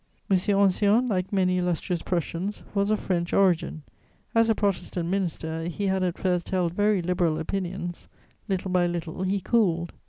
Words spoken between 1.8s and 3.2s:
Prussians, was of